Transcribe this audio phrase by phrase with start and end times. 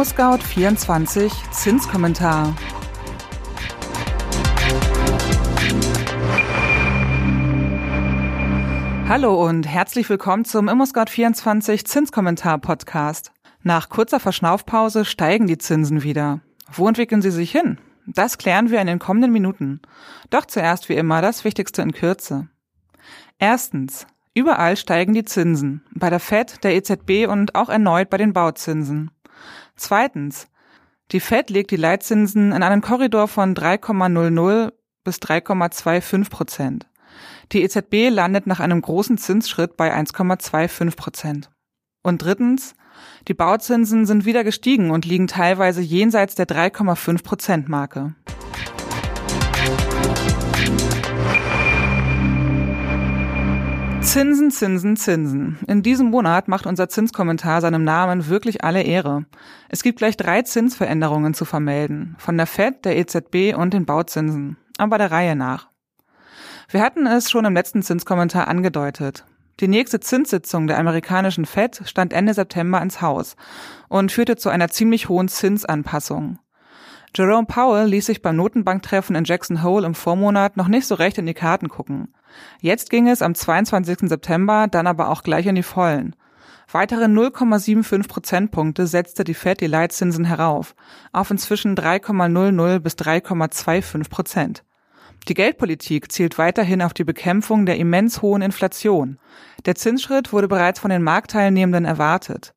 [0.00, 2.56] ImmoScout24 Zinskommentar.
[9.06, 13.32] Hallo und herzlich willkommen zum ImmoScout24 Zinskommentar Podcast.
[13.62, 16.40] Nach kurzer Verschnaufpause steigen die Zinsen wieder.
[16.72, 17.76] Wo entwickeln sie sich hin?
[18.06, 19.82] Das klären wir in den kommenden Minuten.
[20.30, 22.48] Doch zuerst wie immer das Wichtigste in Kürze.
[23.38, 24.06] Erstens.
[24.32, 25.84] Überall steigen die Zinsen.
[25.94, 29.10] Bei der Fed, der EZB und auch erneut bei den Bauzinsen.
[29.80, 30.46] Zweitens.
[31.10, 34.72] Die Fed legt die Leitzinsen in einen Korridor von 3,00
[35.04, 36.86] bis 3,25 Prozent.
[37.52, 41.50] Die EZB landet nach einem großen Zinsschritt bei 1,25 Prozent.
[42.02, 42.74] Und drittens,
[43.26, 48.14] die Bauzinsen sind wieder gestiegen und liegen teilweise jenseits der 3,5 Prozent Marke.
[54.10, 55.58] Zinsen, Zinsen, Zinsen.
[55.68, 59.24] In diesem Monat macht unser Zinskommentar seinem Namen wirklich alle Ehre.
[59.68, 62.16] Es gibt gleich drei Zinsveränderungen zu vermelden.
[62.18, 64.56] Von der Fed, der EZB und den Bauzinsen.
[64.78, 65.68] Aber der Reihe nach.
[66.68, 69.26] Wir hatten es schon im letzten Zinskommentar angedeutet.
[69.60, 73.36] Die nächste Zinssitzung der amerikanischen Fed stand Ende September ins Haus
[73.88, 76.40] und führte zu einer ziemlich hohen Zinsanpassung.
[77.14, 81.16] Jerome Powell ließ sich beim Notenbanktreffen in Jackson Hole im Vormonat noch nicht so recht
[81.18, 82.12] in die Karten gucken.
[82.60, 84.08] Jetzt ging es am 22.
[84.08, 86.16] September dann aber auch gleich in die Vollen.
[86.72, 90.74] Weitere 0,75 Prozentpunkte setzte die Fed die Leitzinsen herauf,
[91.12, 94.64] auf inzwischen 3,00 bis 3,25 Prozent.
[95.28, 99.18] Die Geldpolitik zielt weiterhin auf die Bekämpfung der immens hohen Inflation.
[99.66, 102.54] Der Zinsschritt wurde bereits von den Marktteilnehmenden erwartet.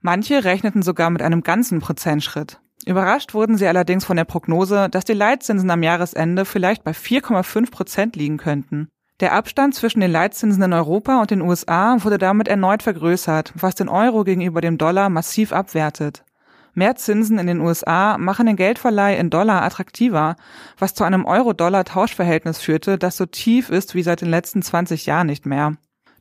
[0.00, 2.60] Manche rechneten sogar mit einem ganzen Prozentschritt.
[2.84, 7.70] Überrascht wurden sie allerdings von der Prognose, dass die Leitzinsen am Jahresende vielleicht bei 4,5
[7.70, 8.88] Prozent liegen könnten.
[9.24, 13.74] Der Abstand zwischen den Leitzinsen in Europa und den USA wurde damit erneut vergrößert, was
[13.74, 16.24] den Euro gegenüber dem Dollar massiv abwertet.
[16.74, 20.36] Mehr Zinsen in den USA machen den Geldverleih in Dollar attraktiver,
[20.78, 25.28] was zu einem Euro-Dollar-Tauschverhältnis führte, das so tief ist wie seit den letzten 20 Jahren
[25.28, 25.72] nicht mehr.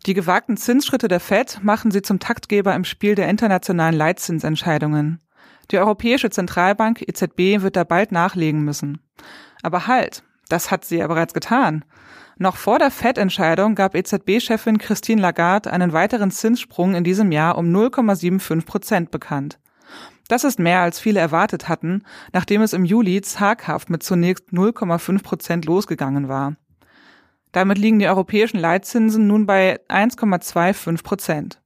[0.06, 5.20] Die gewagten Zinsschritte der Fed machen sie zum Taktgeber im Spiel der internationalen Leitzinsentscheidungen.
[5.72, 9.02] Die Europäische Zentralbank EZB wird da bald nachlegen müssen.
[9.62, 11.84] Aber halt, das hat sie ja bereits getan.
[12.38, 17.68] Noch vor der FED-Entscheidung gab EZB-Chefin Christine Lagarde einen weiteren Zinssprung in diesem Jahr um
[17.68, 19.60] 0,75 Prozent bekannt.
[20.28, 25.22] Das ist mehr, als viele erwartet hatten, nachdem es im Juli zaghaft mit zunächst 0,5
[25.22, 26.56] Prozent losgegangen war.
[27.52, 31.62] Damit liegen die europäischen Leitzinsen nun bei 1,25 Prozent.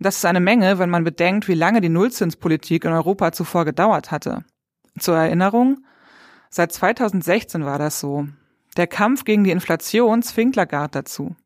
[0.00, 4.10] Das ist eine Menge, wenn man bedenkt, wie lange die Nullzinspolitik in Europa zuvor gedauert
[4.10, 4.44] hatte.
[4.98, 5.84] Zur Erinnerung,
[6.50, 8.26] seit 2016 war das so.
[8.76, 11.36] Der Kampf gegen die Inflation zwingt Lagarde dazu.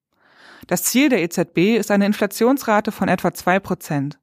[0.68, 4.18] Das Ziel der EZB ist eine Inflationsrate von etwa zwei Prozent.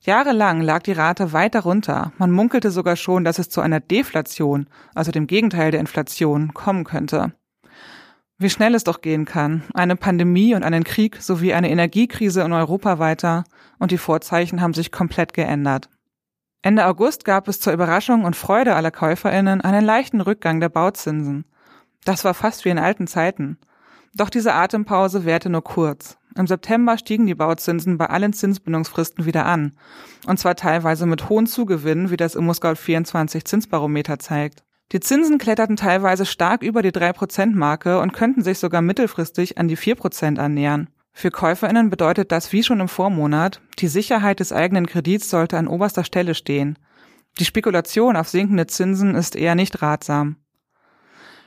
[0.00, 2.12] Jahrelang lag die Rate weiter runter.
[2.18, 6.84] Man munkelte sogar schon, dass es zu einer Deflation, also dem Gegenteil der Inflation, kommen
[6.84, 7.32] könnte.
[8.38, 9.64] Wie schnell es doch gehen kann.
[9.74, 13.42] Eine Pandemie und einen Krieg sowie eine Energiekrise in Europa weiter
[13.80, 15.88] und die Vorzeichen haben sich komplett geändert.
[16.62, 21.44] Ende August gab es zur Überraschung und Freude aller Käuferinnen einen leichten Rückgang der Bauzinsen.
[22.08, 23.58] Das war fast wie in alten Zeiten.
[24.14, 26.16] Doch diese Atempause währte nur kurz.
[26.36, 29.76] Im September stiegen die Bauzinsen bei allen Zinsbindungsfristen wieder an.
[30.26, 34.64] Und zwar teilweise mit hohen Zugewinnen, wie das ImmoScout 24 Zinsbarometer zeigt.
[34.92, 39.76] Die Zinsen kletterten teilweise stark über die 3%-Marke und könnten sich sogar mittelfristig an die
[39.76, 40.88] 4% annähern.
[41.12, 45.68] Für KäuferInnen bedeutet das wie schon im Vormonat, die Sicherheit des eigenen Kredits sollte an
[45.68, 46.78] oberster Stelle stehen.
[47.38, 50.36] Die Spekulation auf sinkende Zinsen ist eher nicht ratsam.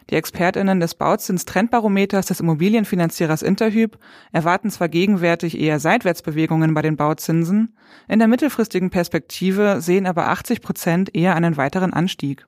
[0.10, 3.98] Die ExpertInnen des Bauzins-Trendbarometers des Immobilienfinanzierers Interhyp
[4.32, 10.62] erwarten zwar gegenwärtig eher Seitwärtsbewegungen bei den Bauzinsen, in der mittelfristigen Perspektive sehen aber 80
[10.62, 12.46] Prozent eher einen weiteren Anstieg.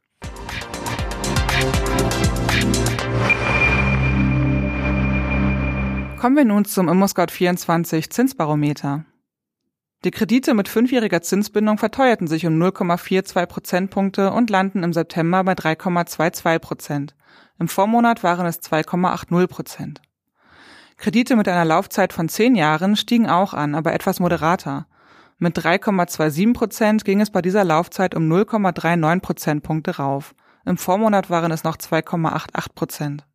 [6.20, 9.04] Kommen wir nun zum ImmoScout24 Zinsbarometer.
[10.04, 15.54] Die Kredite mit fünfjähriger Zinsbindung verteuerten sich um 0,42 Prozentpunkte und landen im September bei
[15.54, 17.16] 3,22 Prozent.
[17.58, 20.02] Im Vormonat waren es 2,80 Prozent.
[20.98, 24.88] Kredite mit einer Laufzeit von zehn Jahren stiegen auch an, aber etwas moderater.
[25.38, 30.36] Mit 3,27 Prozent ging es bei dieser Laufzeit um 0,39 Prozentpunkte rauf.
[30.66, 33.26] Im Vormonat waren es noch 2,88 Prozent.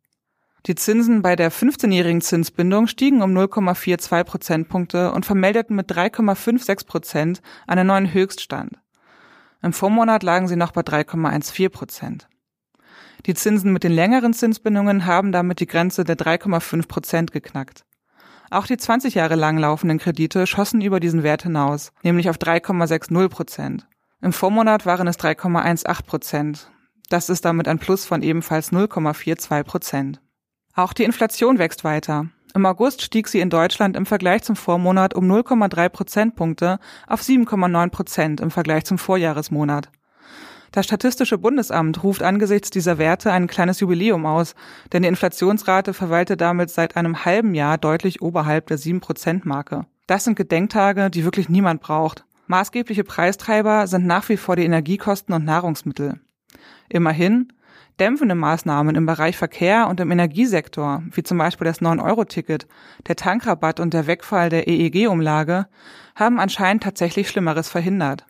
[0.65, 7.41] Die Zinsen bei der 15-jährigen Zinsbindung stiegen um 0,42 Prozentpunkte und vermeldeten mit 3,56 Prozent
[7.65, 8.77] einen neuen Höchststand.
[9.61, 12.27] Im Vormonat lagen sie noch bei 3,14 Prozent.
[13.25, 17.83] Die Zinsen mit den längeren Zinsbindungen haben damit die Grenze der 3,5 Prozent geknackt.
[18.51, 23.29] Auch die 20 Jahre lang laufenden Kredite schossen über diesen Wert hinaus, nämlich auf 3,60
[23.29, 23.87] Prozent.
[24.21, 26.71] Im Vormonat waren es 3,18 Prozent.
[27.09, 30.21] Das ist damit ein Plus von ebenfalls 0,42 Prozent.
[30.75, 32.27] Auch die Inflation wächst weiter.
[32.55, 37.89] Im August stieg sie in Deutschland im Vergleich zum Vormonat um 0,3 Prozentpunkte auf 7,9
[37.89, 39.89] Prozent im Vergleich zum Vorjahresmonat.
[40.71, 44.53] Das Statistische Bundesamt ruft angesichts dieser Werte ein kleines Jubiläum aus,
[44.91, 49.85] denn die Inflationsrate verweilte damit seit einem halben Jahr deutlich oberhalb der 7-Prozent-Marke.
[50.05, 52.25] Das sind Gedenktage, die wirklich niemand braucht.
[52.47, 56.19] Maßgebliche Preistreiber sind nach wie vor die Energiekosten und Nahrungsmittel.
[56.87, 57.53] Immerhin,
[57.99, 62.67] dämpfende Maßnahmen im Bereich Verkehr und im Energiesektor, wie zum Beispiel das 9-Euro-Ticket,
[63.07, 65.67] der Tankrabatt und der Wegfall der EEG-Umlage,
[66.15, 68.25] haben anscheinend tatsächlich Schlimmeres verhindert.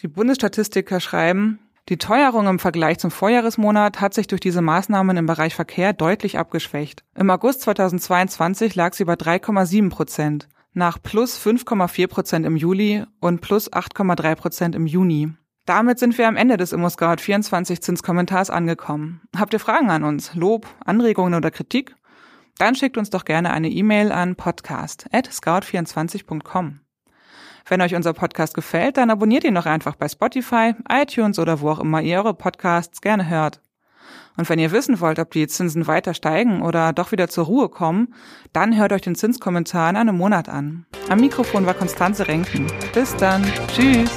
[0.00, 5.24] Die Bundesstatistiker schreiben, die Teuerung im Vergleich zum Vorjahresmonat hat sich durch diese Maßnahmen im
[5.24, 7.02] Bereich Verkehr deutlich abgeschwächt.
[7.14, 13.40] Im August 2022 lag sie bei 3,7 Prozent, nach plus 5,4 Prozent im Juli und
[13.40, 15.32] plus 8,3 Prozent im Juni.
[15.68, 19.20] Damit sind wir am Ende des ImmoScout 24 Zinskommentars angekommen.
[19.36, 21.94] Habt ihr Fragen an uns, Lob, Anregungen oder Kritik?
[22.56, 26.80] Dann schickt uns doch gerne eine E-Mail an podcast at scout24.com.
[27.66, 31.68] Wenn euch unser Podcast gefällt, dann abonniert ihn doch einfach bei Spotify, iTunes oder wo
[31.68, 33.60] auch immer ihr eure Podcasts gerne hört.
[34.38, 37.68] Und wenn ihr wissen wollt, ob die Zinsen weiter steigen oder doch wieder zur Ruhe
[37.68, 38.14] kommen,
[38.54, 40.86] dann hört euch den Zinskommentar in einem Monat an.
[41.10, 42.68] Am Mikrofon war Konstanze Renken.
[42.94, 43.44] Bis dann.
[43.74, 44.08] Tschüss.